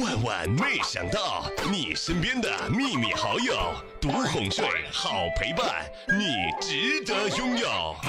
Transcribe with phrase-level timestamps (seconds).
[0.00, 5.84] 万万没想到，你身边的秘密好友，独哄睡，好陪伴，
[6.18, 6.24] 你
[6.62, 7.94] 值得拥有。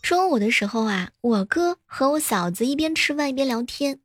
[0.00, 3.98] 中午的时候啊，我哥和我嫂子一边吃饭一边聊天。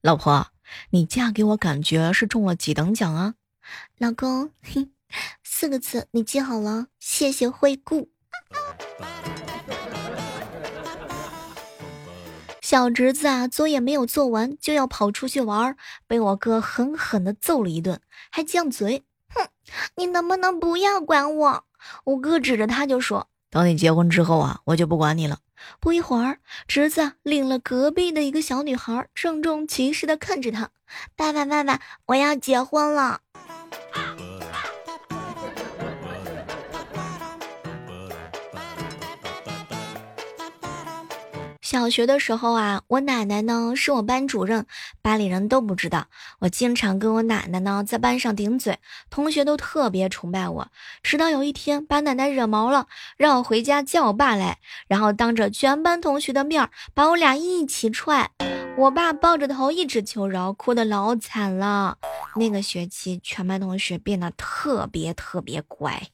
[0.00, 0.48] 老婆，
[0.90, 3.34] 你嫁给我感觉是中了几等奖啊？
[3.98, 4.90] 老公，哼
[5.44, 8.10] 四个字，你记好了，谢谢惠顾。
[12.66, 15.76] 小侄子啊，作业没有做完就要跑出去玩，
[16.08, 18.00] 被我哥狠狠的揍了一顿，
[18.32, 19.04] 还犟嘴。
[19.32, 19.46] 哼，
[19.94, 21.64] 你能不能不要管我？
[22.02, 25.38] 我哥指着他就说：“等你结婚之后啊，我就不管你了。”
[25.78, 30.70] 不一会儿，侄子领了隔壁的一个小女孩，郑重其事的看着他
[31.14, 33.20] ：“爸爸，爸爸，我要结婚了。”
[41.76, 44.64] 小学的时候啊，我奶奶呢是我班主任，
[45.02, 46.06] 班里人都不知道。
[46.38, 48.78] 我经常跟我奶奶呢在班上顶嘴，
[49.10, 50.68] 同学都特别崇拜我。
[51.02, 52.86] 直到有一天把奶奶惹毛了，
[53.18, 54.56] 让我回家叫我爸来，
[54.88, 58.30] 然后当着全班同学的面把我俩一起踹。
[58.78, 61.98] 我爸抱着头一直求饶，哭得老惨了。
[62.36, 66.08] 那个学期，全班同学变得特别特别乖。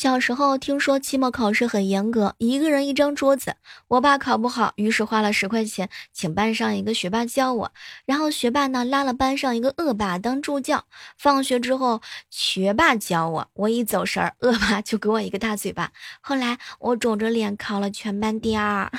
[0.00, 3.56] 小时候听说期末考试很严格，一个人一张桌子。
[3.86, 7.70] 我爸考不好，于是花了十块钱请班上一个学霸教我，
[8.06, 10.86] 然后学霸呢拉了班上一个恶霸当助教。
[11.18, 15.92] 放学之后，学霸教我，我一走神儿，恶霸就给我一个大嘴巴。
[16.22, 18.90] 后来我肿着脸考了全班第二。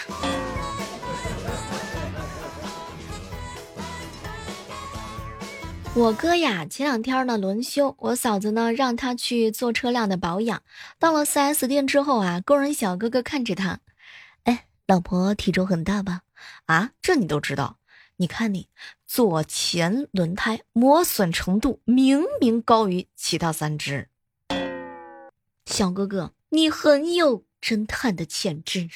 [5.93, 10.63] 我哥呀，前两天呢轮休，我嫂子呢让他去做车辆的保养。
[10.97, 13.81] 到了 4S 店之后啊，工人小哥哥看着他，
[14.43, 16.21] 哎，老婆体重很大吧？
[16.65, 17.77] 啊，这你都知道？
[18.15, 18.69] 你看你
[19.05, 24.07] 左前轮胎磨损程度明明高于其他三只。
[25.65, 28.89] 小哥哥，你很有侦探的潜质。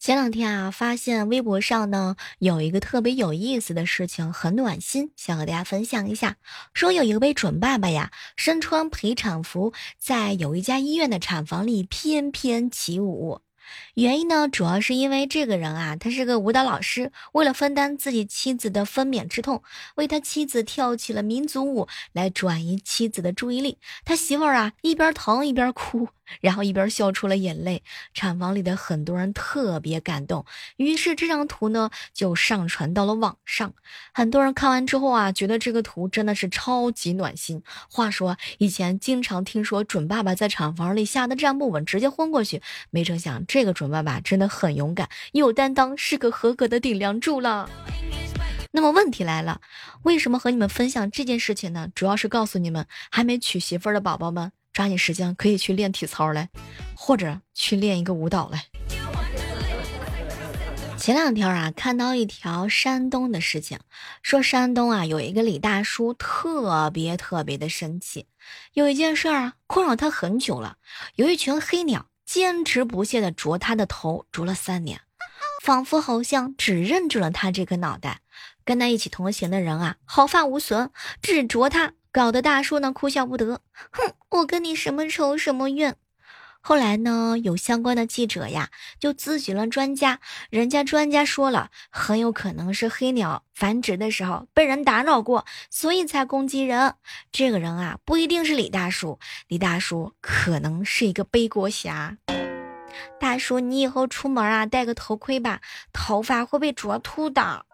[0.00, 6.38] 前两天啊，发现微博上呢有一个特别有意思的事情，很暖心，想和大家分享一下。
[6.72, 13.42] 说有一位准爸爸呀，身穿陪产服，在有一家医院的产房里翩翩起舞。
[13.92, 19.62] 原因呢，主要是因为这个人啊，他是个舞蹈老师，为了分担自己妻子的分娩之痛，
[19.96, 23.76] 为他妻子跳起了民族舞，来转移妻子的注意力。
[24.06, 26.08] 他媳妇儿啊，一边疼一边哭。
[26.40, 27.82] 然后一边笑出了眼泪，
[28.14, 30.44] 产房里的很多人特别感动，
[30.76, 33.74] 于是这张图呢就上传到了网上。
[34.14, 37.62] 很多人看完之后啊，觉得这个图真的是超级暖心。
[37.90, 47.68] 话说以前经常听说准爸爸在产房里吓得站不稳，直接昏过去，没成想这个准爸爸真的很勇敢，有担当，是个合格的顶梁柱了。
[48.72, 49.60] 那么问题来了，
[50.02, 51.88] 为什么和你们分享这件事情呢？
[51.92, 54.52] 主要是告诉你们还没娶媳妇儿的宝宝们。
[54.72, 56.48] 抓紧时间可以去练体操来，
[56.94, 58.66] 或者去练一个舞蹈来。
[60.96, 63.78] 前两天啊，看到一条山东的事情，
[64.22, 68.26] 说山东啊有一个李大叔特别特别的生气，
[68.74, 70.76] 有一件事儿啊困扰他很久了，
[71.14, 75.00] 有一群黑鸟坚持不懈的啄他的头，啄了三年，
[75.62, 78.20] 仿佛好像只认准了他这个脑袋。
[78.62, 80.90] 跟他一起同行的人啊毫发无损，
[81.22, 81.94] 只啄他。
[82.12, 83.60] 搞得大叔呢哭笑不得，
[83.92, 85.96] 哼，我跟你什么仇什么怨？
[86.62, 96.96] 后来呢，有相关的记者呀，就咨询了专家，人家专家说了，很有可能是黑鸟繁殖的时候被人打扰过，所以才攻击人。
[97.32, 102.18] 这个人啊，不一定是李大叔，李大叔可能是一个背锅侠。
[103.18, 105.60] 大叔，你以后出门啊，戴个头盔吧，
[105.94, 107.64] 头发会被啄秃的。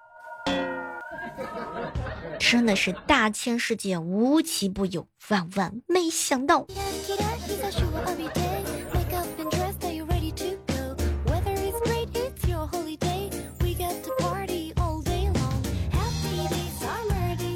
[2.39, 6.67] 真的是大千世界无奇不有，万万没想到。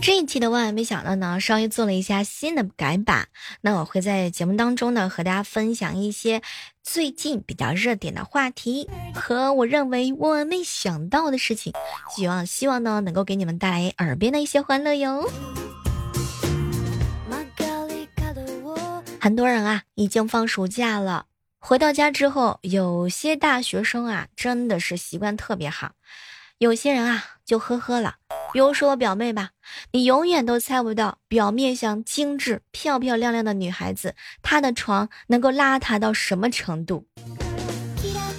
[0.02, 3.28] 这一期的万万没想到呢，稍微做了一下新的改版。
[3.60, 6.40] 那我会在节目当中呢，和大家分享一些
[6.82, 11.74] 最近比较热点的话题和我认为万万没想到的事情。
[12.16, 15.30] 希望希望呢，能够给你们带来耳边的一些欢乐哟。
[19.20, 21.26] 很多人啊，已经放暑假了，
[21.58, 25.92] 回到家之后，有些大学生啊，真的是习惯特别好。
[26.56, 28.16] 有些人啊，就呵呵了。
[28.52, 29.50] 比如说我表妹吧，
[29.92, 37.06] 你永远都猜不到，表面上精致、漂漂亮亮的女孩子，她的床能够邋遢到什么程度。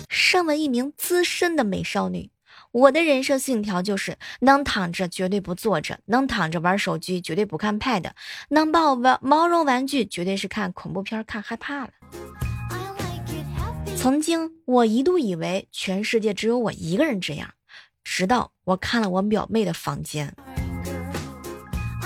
[0.10, 2.30] 身为一名资深的美少女，
[2.72, 8.12] 我的人生信条就是能躺着绝对不坐着，能躺着玩手机绝对不看 pad，
[8.50, 11.92] 能抱玩毛绒玩具绝对是看恐怖片看害怕了。
[13.96, 17.54] 曾经我一度以为全世界只有我一个人这样，
[18.04, 20.36] 直到我看了我表妹的房间，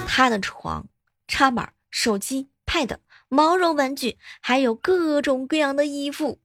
[0.07, 0.87] 她的床、
[1.27, 2.97] 插板、手机、pad、
[3.29, 6.39] 毛绒玩具，还有各种各样的衣服。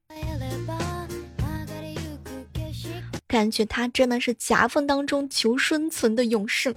[3.27, 6.75] 感觉他真的是夹缝当中求生存的勇士。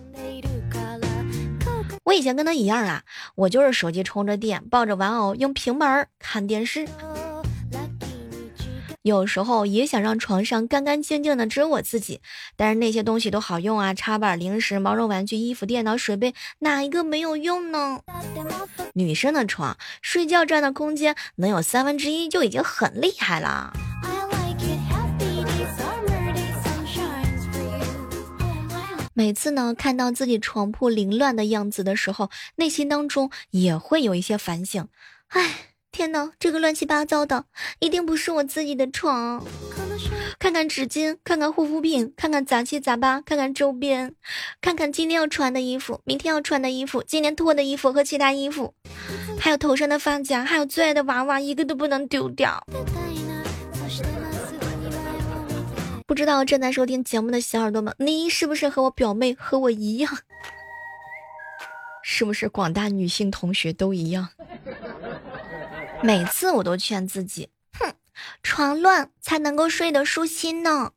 [2.05, 3.03] 我以前跟他一样啊，
[3.35, 6.87] 我就是手机充着电，抱着玩偶，用平板看电视。
[9.05, 12.23] 有时候也想让床上干干净净的，只有我自己。
[12.57, 18.01] 但是那些东西都好用啊，插板、零食、毛绒玩具、衣服、电脑、水杯，哪一个没有用呢？
[18.95, 23.75] 女生的床，睡觉占的空间能有三分之一就已经很厉害了。
[29.13, 34.89] 每次呢，看到自己床铺凌乱的样子的时候，内心当中也会有一些反省。
[35.29, 37.45] 哎，天哪，这个乱七八糟的，
[37.79, 39.41] 一定不是我自己的床。
[40.41, 44.13] 看看纸巾，看看护肤品，看看杂七杂八，看看周边，
[44.61, 48.75] 看看今天要穿的衣服，明天要穿的衣服，今天脱的衣服和其他衣服，
[49.39, 52.67] 还有头上的发夹，还有最爱的娃娃，一个都不能丢掉。
[56.09, 60.13] 不知道正在收听节目的小耳朵们，你是不是和我表妹和我一样？
[62.03, 64.29] 是不是广大女性同学都一样？
[66.05, 67.49] 每次我都劝自己，
[67.79, 67.95] 哼，
[68.43, 70.93] 床乱才能够睡得舒心呢。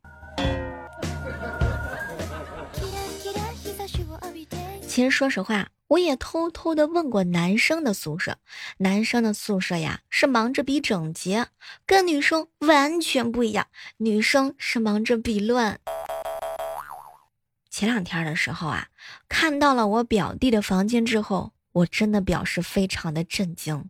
[4.86, 5.70] 其实说实话。
[5.88, 8.36] 我也偷偷的问过男生的宿舍，
[8.76, 11.46] 男生的宿舍呀是忙着比整洁，
[11.86, 13.68] 跟女生完全不一样。
[13.96, 15.80] 女生是忙着比乱。
[17.70, 18.88] 前两天的时候啊，
[19.30, 23.88] 看到了我表弟的房间之后，我真的表示非常的震惊，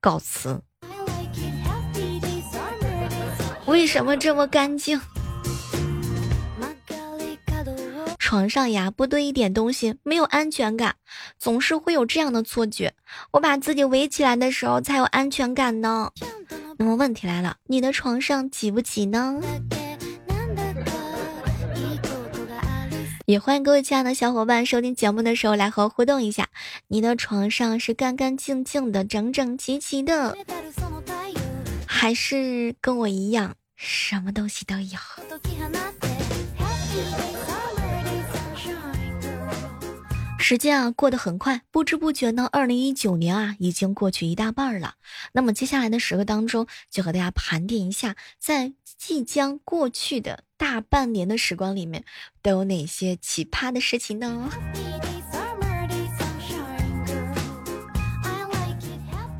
[0.00, 0.60] 告辞。
[3.66, 5.00] 为什么这么干净？
[8.18, 10.96] 床上呀不堆一点东西，没有安全感，
[11.38, 12.92] 总是会有这样的错觉。
[13.30, 16.10] 我把自己围起来的时候才有安全感呢。
[16.76, 19.40] 那么问题来了，你的床上挤不挤呢？
[23.26, 26.48] 也欢迎各位亲爱的小伙伴收听节目的时候来和我互动一下。
[26.86, 30.36] 你的床上是干干净净的、整整齐齐的，
[31.84, 34.96] 还是跟我一样什么东西都有？
[40.38, 44.94] 时间啊过得很快，不知不觉呢，二零一九年啊已经过去一大半了。
[45.32, 52.04] 那么接下来的时刻当中，就和大家盘点一下，在即将过去的大半年的时光里面，
[52.42, 54.50] 都有哪些奇葩的事情呢？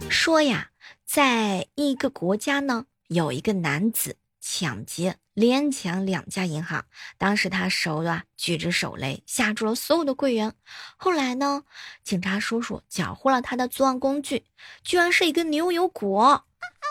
[0.09, 0.71] 说呀，
[1.05, 5.17] 在一个国家呢，有一个男子抢劫。
[5.37, 6.87] 连抢两家银行，
[7.19, 10.55] 当时他手啊举着手雷，吓住了所有的柜员。
[10.97, 11.65] 后来呢，
[12.03, 14.47] 警察叔叔缴获了他的作案工具，
[14.83, 16.46] 居然是一个牛油果。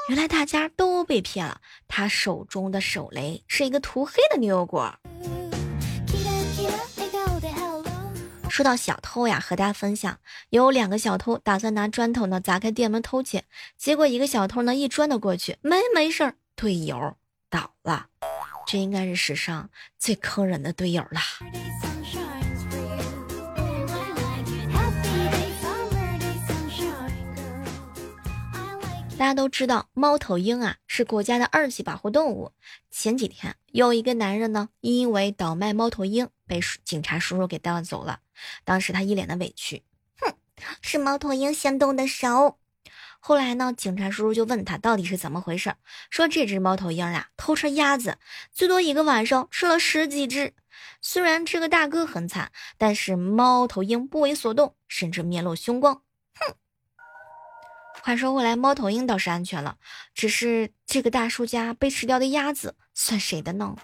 [0.07, 4.93] 原来大家都被骗了，他手中的手雷是一个涂黑的牛油果。
[8.49, 10.19] 说到小偷呀，和大家分享，
[10.49, 13.45] 有两个小偷打算拿砖头呢砸开店门偷窃，
[13.77, 17.17] 结果一个小偷呢一砖头过去，没没事儿，队友
[17.49, 18.05] 倒了。
[18.67, 21.19] 这应该是史上最坑人的队友了。
[29.17, 32.51] 大家都知道，猫头鹰啊是国家的二级保护动物。
[32.91, 38.19] 前几天有一个男人呢，因为倒卖猫头鹰被警察叔叔给带走了。
[38.65, 39.83] 当时他一脸的委屈，
[40.19, 40.33] 哼，
[40.81, 42.59] 是猫头鹰先动的手。
[43.21, 43.73] 后来呢？
[43.75, 45.73] 警察叔叔就问他到底是怎么回事，
[46.09, 48.17] 说这只猫头鹰啊偷吃鸭子，
[48.51, 50.53] 最多一个晚上吃了十几只。
[51.01, 56.01] 虽然这个大哥很惨，但是猫头鹰不为所动，甚至面露凶光。
[58.05, 58.11] 哼！
[58.11, 59.77] 话说回来，猫头鹰倒是安全了，
[60.13, 63.75] 只是这个大叔家被吃掉的鸭子算谁的呢？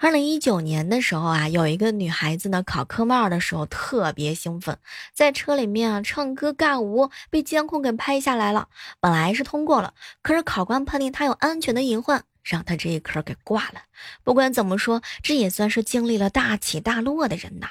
[0.00, 4.78] 二零一九年的时候啊，有一个女孩子呢考科目二的时候特别兴奋，
[5.12, 8.68] 在车里面啊唱歌尬舞，被监控给拍下来了。
[8.98, 13.82] 本来是通过了，可是考官判定她有安全的隐患，让她这一科给挂了。
[14.24, 17.68] 不管怎么说，这也算是经历了大起大落的人呐。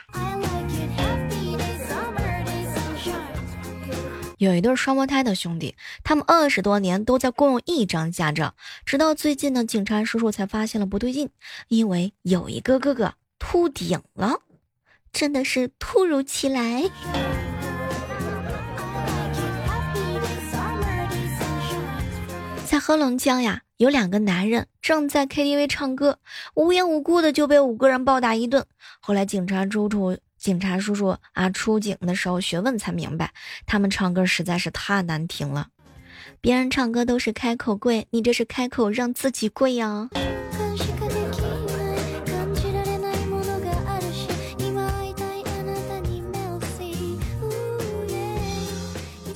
[4.42, 8.56] 有一对双胞胎的兄弟，他们二十多年都在共用一张驾照，
[8.88, 11.30] 直到最近呢，警察叔叔才发现了不对劲，
[11.68, 14.40] 因为有一个哥哥秃顶了，
[15.14, 16.90] 真的是突如其来。
[22.66, 26.18] 在黑龙江呀，有两个男人正在 KTV 唱歌，
[26.56, 28.66] 无缘无故的就被五个人暴打一顿。
[29.02, 30.18] 后来警察叔叔。
[30.42, 33.32] 警察叔叔啊，出警的时候询问才明白，
[33.68, 35.68] 他们唱歌实在是太难听了。
[36.42, 40.10] 别人唱歌都是开口跪，你这是开口让自己跪呀。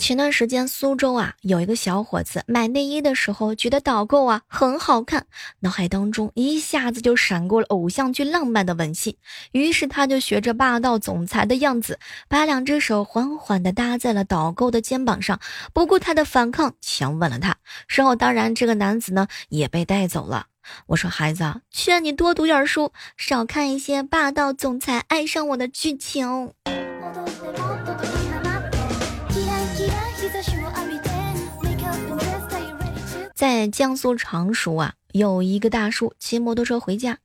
[0.06, 5.26] 前段时间，苏州啊有一个小伙子买内衣的时候，觉得导购啊很好看，
[5.62, 9.18] 脑海当中一下子就闪过了偶像剧浪漫的吻戏，
[9.52, 11.98] 于是他就学着霸道总裁的样子，
[12.30, 15.40] 把两只手缓缓地搭在了导购的肩膀上，
[15.74, 17.58] 不顾他的反抗，强吻了他。
[17.88, 20.46] 事后，当然这个男子呢也被带走了。
[20.86, 26.54] 我说孩子，劝你多读点书，少看一些霸道总裁爱上我的剧情。
[33.56, 37.20] 在江苏常熟啊，有一个大叔骑摩托车回家，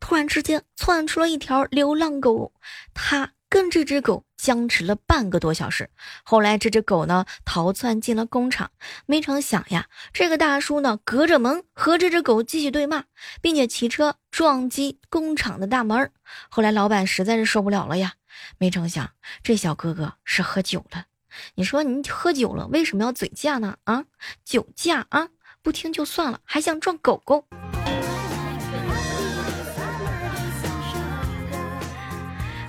[0.00, 2.52] 突然之间窜出了一条流浪狗，
[2.92, 5.88] 他跟这只狗僵持了半个多小时。
[6.24, 8.72] 后来这只狗呢逃窜进了工厂，
[9.06, 13.04] 没成想呀，这个大叔呢隔着门和这只狗继续对骂，
[13.40, 16.10] 并且骑车撞击工厂的大门。
[16.48, 18.14] 后来老板实在是受不了了呀，
[18.58, 19.10] 没成想
[19.44, 21.04] 这小哥哥是喝酒了。
[21.54, 23.76] 你说你喝酒了为什么要嘴驾呢？
[23.84, 24.06] 啊，
[24.44, 25.28] 酒驾啊！
[25.66, 27.44] 不听就算了，还想撞狗狗。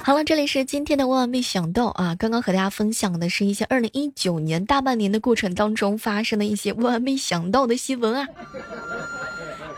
[0.01, 2.15] 好了，这里是今天的万万没想到啊！
[2.15, 8.27] 刚刚和大家分享的是一些二零一九年大半年的过程当中发生的一些万万没想到的新闻啊！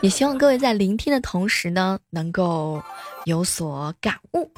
[0.00, 2.82] 也希望各位在聆听的同时呢，能够
[3.26, 4.50] 有所感悟。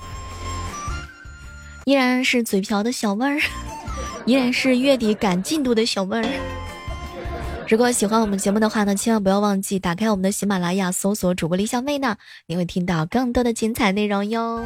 [1.86, 3.40] 依然是嘴瓢的小妹儿，
[4.24, 6.61] 依然是月底赶进度的小妹儿。
[7.68, 14.64] 如果喜欢我们节目的话呢，千万不要忘记打开我们的喜马拉雅，搜索主播李小妹呢，你会听到更多的精彩内容哟。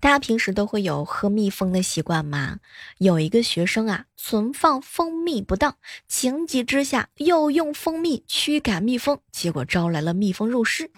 [0.00, 2.58] 大家平时都会有喝蜜蜂的习惯吗？
[2.98, 5.76] 有一个学生啊，存放蜂蜜不当，
[6.08, 10.90] 情急之下又用蜂蜜驱赶蜜蜂，结果招来了蜜蜂入室。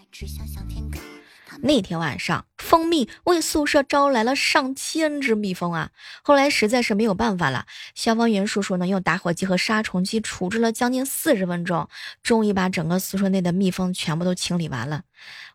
[1.63, 5.91] 那天晚上，蜂蜜为宿舍招来了上千只蜜蜂啊！
[6.23, 11.89] 后来实在是没有办法了，消防员叔叔呢用打火机和杀虫剂处置了将近四十分钟，
[12.23, 15.03] 终于把整个宿舍内的蜜蜂全部都清理完了。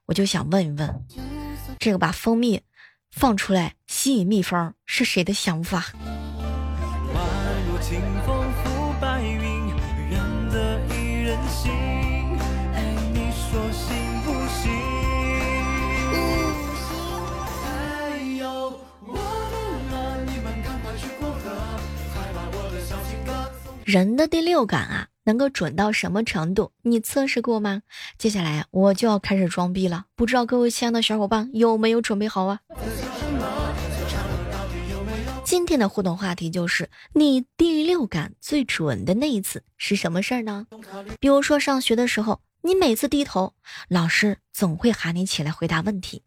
[0.06, 1.06] 我就想问一问，
[1.80, 2.62] 这个把蜂蜜
[3.12, 5.92] 放出来吸引蜜蜂是谁的想法？
[11.24, 11.72] 人心
[13.14, 14.01] 你说心
[23.92, 26.72] 人的第六感啊，能够准到什么程度？
[26.82, 27.82] 你测试过吗？
[28.18, 32.62] 接下来我就要开始装逼了，不知道各位亲爱的小伙伴有没有准备好啊？
[35.44, 40.68] 今天的互动话题就是你第六感最准的那一次是什么事儿呢？
[41.20, 43.56] 比如说上学的时候，你每次低头，
[43.90, 46.22] 老师总会喊你起来回答问题；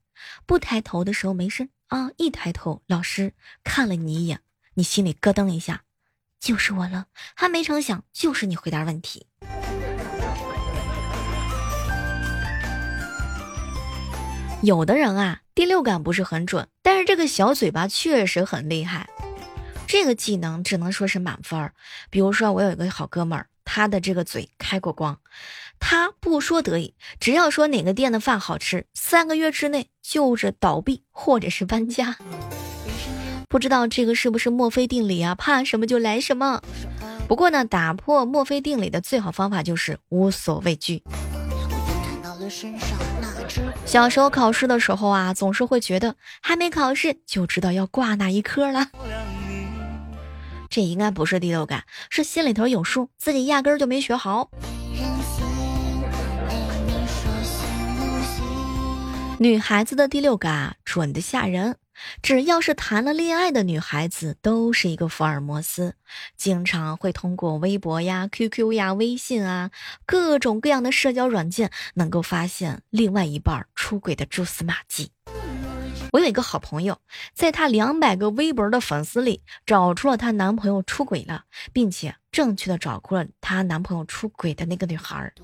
[0.44, 4.40] 不抬头的时候没事啊，一抬头，老师看了你一眼，
[4.74, 5.80] 你心里咯噔一下。
[6.44, 9.26] 就是我了，还没成想，就是你回答问题。
[14.60, 19.08] 有的人啊，第六感不是很准，但是这个小嘴巴确实很厉害。
[19.86, 21.72] 这个技能只能说是满分儿。
[22.10, 25.18] 比如说，我有一个好哥们儿，他的这个嘴开过光，
[25.80, 32.18] 他不说得意，只要说哪个店的饭好吃，三个月之内就是倒闭或者是搬家。
[33.54, 35.36] 不知道这个是不是墨菲定理啊？
[35.36, 36.60] 怕什么就来什么。
[37.28, 41.04] 不过呢，打破墨菲定理的最好方法就是无所畏惧。
[43.86, 48.88] 小时候考试的时候啊，总是会觉得还没考试就知道要挂哪一科了。
[50.68, 54.50] 这应该不是第六感，是心里头有数，自己压根儿就没学好。
[59.38, 61.76] 女孩子的第六感准的吓人。
[62.22, 65.94] 只要是谈了恋爱的女孩子，都是一个福尔摩斯，
[66.36, 69.70] 经常会通过微博呀、QQ 呀、微信啊，
[70.06, 75.12] 各种各样的社交软件，能够发现另外一半出轨的蛛丝马迹。
[76.12, 77.00] 我有一个好朋友，
[77.32, 85.34] 在她两百个微博的粉丝里，找出了她男朋友出轨了，并且正确的找出了她男朋友出轨的那个女孩儿。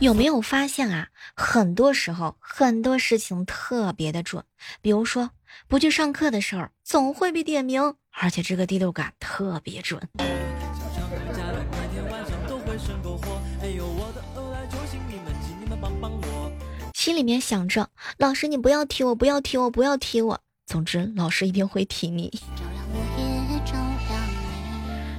[0.00, 1.08] 有没有发现啊？
[1.34, 4.44] 很多时候，很多事情特别的准。
[4.80, 5.30] 比如说，
[5.66, 10.00] 不去上课的时候，总会被点名，而且这个第六感特别准。
[16.94, 20.40] 心里面想着，老师你不要踢我，不要踢我，不要踢我。
[20.64, 22.40] 总之，老师一定会踢你。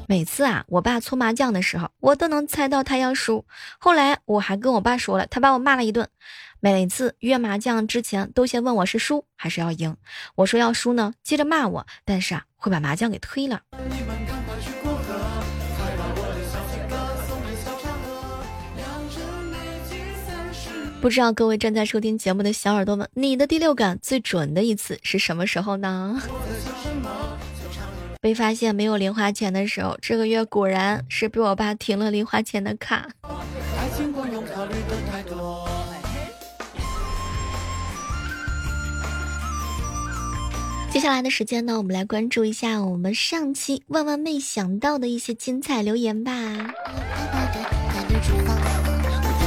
[0.10, 3.46] 每次啊，我爸搓麻将的时候，我都能猜到他要输。
[3.78, 6.10] 后来我还跟我爸说了，他把我骂了一顿。
[6.60, 9.96] 每次约麻将之前，都先问我是输还是要赢。
[10.34, 13.62] 我说要输呢，接着骂我，但是啊，会把麻将给推了。
[21.00, 26.20] 不知道各位正在收听节目的小耳朵们，你的第六感最准的一次是什么时候呢？
[28.22, 33.08] 被发现没有零花钱的时候，这个月果然是被我爸停了零花钱的卡。
[40.92, 46.32] 接下来的时间呢，我们来关注一下我们上期万万没想到的一些精彩留言吧。
[46.32, 46.62] 我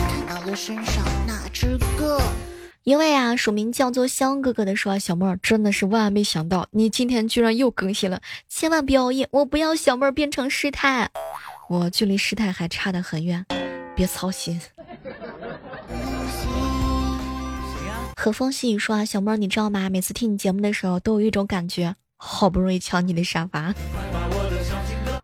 [0.09, 2.19] 看到了身上那只鸽
[2.85, 11.09] 因为啊，署名叫做香哥哥的说：“小妹儿真的是万万没想到，你今天居然又更新了，千万不要熬夜，我不要小妹儿变成师太，
[11.69, 13.47] 我距离师太还差得很远，
[13.95, 14.61] 别操心。”
[18.17, 19.89] 和风细雨说：“啊，小妹儿，你知道吗？
[19.89, 23.73] 每次听你节目的时候，都有一种感觉，好不容易抢你的沙发。”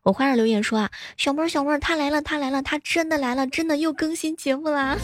[0.04, 4.96] 我花儿留言说：“啊，小妹儿，小妹儿，他来了，他来了，他真的来了，真的又更新节目啦。”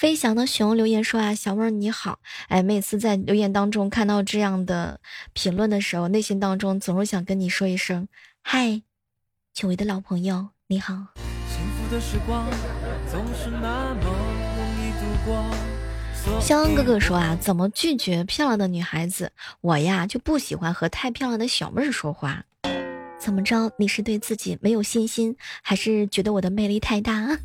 [0.00, 4.98] 飞翔的熊留言说啊，小妹儿你好，哎，每次在留言当中看到这样的
[5.34, 8.08] 评论的时候，内心当中总是想跟你说一声，
[8.40, 8.80] 嗨，
[9.52, 10.94] 久违的老朋友，你好。
[16.40, 19.30] 肖恩哥哥说啊，怎么拒绝漂亮的女孩子？
[19.60, 22.42] 我呀就不喜欢和太漂亮的小妹儿说话。
[23.18, 23.70] 怎么着？
[23.76, 27.38] 你是对自己没有信心，还是觉得我的魅力太大？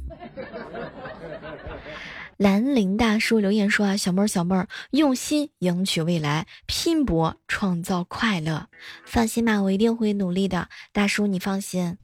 [2.37, 8.67] 兰陵大叔留言说啊，小妹儿小妹儿，用心赢取未来，拼搏创造快乐。
[9.05, 10.67] 放心吧，我一定会努力的。
[10.91, 11.97] 大叔，你放心。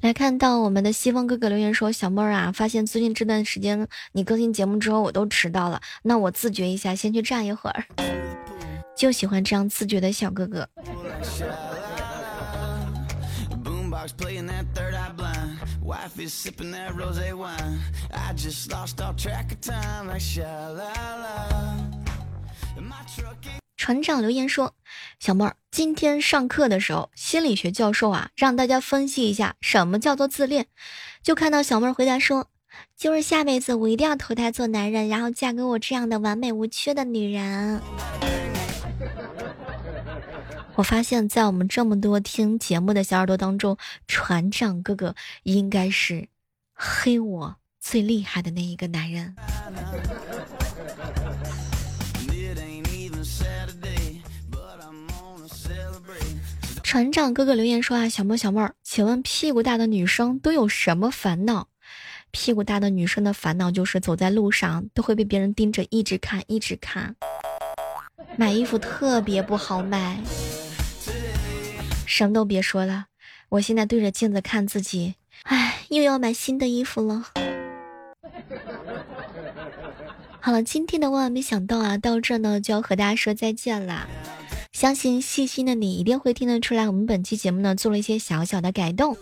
[0.00, 5.82] 来看到我们的西风哥哥留言说，小妹儿啊，发现最近这段时间你更新节目之后，我都迟到了。
[6.02, 7.84] 那我自觉一下，先去站一会儿。
[8.96, 10.66] 就喜欢这样自觉的小哥哥。
[23.76, 24.74] 船长留言说
[25.18, 30.66] ：“小妹儿，今天上课的时候，心理学教授啊，让大家分析一下什么叫做自恋。
[31.22, 32.48] 就看到小妹儿回答说，
[32.96, 37.80] 就是下辈子我一定要投胎做男人，然后嫁给我这样的完美无缺的女人。”
[40.80, 43.76] 我发现，在我们这么多听节目的小耳朵当中，
[44.08, 46.26] 船长哥哥应该是
[46.72, 49.36] 黑我最厉害的那一个男人。
[56.82, 61.68] 船长哥哥留言说啊，小妹小妹儿，请问屁股大的女生都有什么烦恼？
[62.30, 67.14] 屁股大的女生的烦恼就是走在路上都会被别人盯着，一直看，一直看。
[68.38, 70.18] 买衣服特别不好买。
[72.20, 73.06] 什么都别说了，
[73.48, 77.24] 我现在对着镜子看自己，哎，又要买新的衣服了。
[80.38, 84.06] 好了，今天的万万没想到啊，到这呢就要和大家说再见啦。
[84.70, 89.16] 相信细心的你一定会听得出来，我们本期节目呢做了一些小小的改动。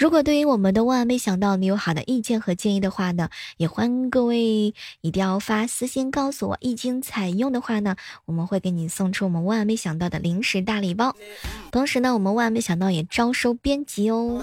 [0.00, 6.56] 如果对于我们的万万没想到你有好的意见和建议的话呢，也欢迎各位一定要发私信告诉我。
[6.62, 11.14] 一经采用的话呢，我们会给你送出我们万万没想到的零食大礼包。
[11.70, 14.42] 同时呢，我们万万没想到也招收编辑哦。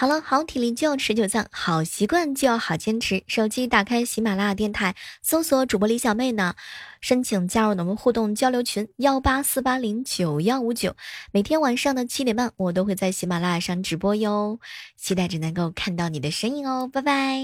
[0.00, 3.22] 好了，好体力就要持久战，好习惯就要好坚持。
[3.26, 6.54] 手机打开喜马拉雅电台，搜索主播李小妹呢，
[7.02, 10.96] 申请加入我们互动交流群幺八四八零九幺五九。
[11.32, 14.58] 每天晚上的七点半，我都会在喜马拉雅上直播哟，
[14.96, 17.42] 期待着能够看到你的身影哦，拜拜。